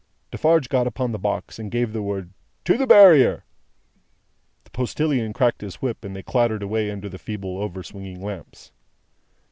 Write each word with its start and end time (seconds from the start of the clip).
Defarge 0.31 0.67
got 0.67 0.87
upon 0.87 1.11
the 1.11 1.19
box, 1.19 1.59
and 1.59 1.69
gave 1.69 1.93
the 1.93 2.01
word 2.01 2.31
"To 2.65 2.75
the 2.75 2.87
Barrier!" 2.87 3.45
The 4.63 4.71
postilion 4.71 5.31
cracked 5.31 5.61
his 5.61 5.75
whip, 5.75 6.03
and 6.03 6.15
they 6.15 6.23
clattered 6.23 6.63
away 6.63 6.89
under 6.89 7.07
the 7.07 7.19
feeble 7.19 7.59
over 7.61 7.83
swinging 7.83 8.19
lamps. 8.19 8.71